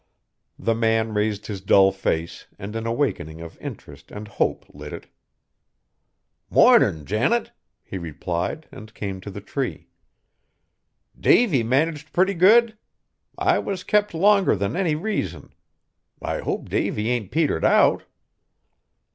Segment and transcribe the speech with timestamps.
[0.57, 5.05] The man raised his dull face and an awakening of interest and hope lit it.
[6.49, 7.51] "Mornin', Janet,"
[7.83, 9.89] he replied and came to the tree.
[11.19, 12.75] "Davy managed pretty good?
[13.37, 15.53] I was kept longer than any reason.
[16.19, 18.05] I hope Davy ain't petered out."